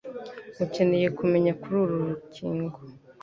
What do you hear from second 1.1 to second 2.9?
kumenya kuri uru rukingo.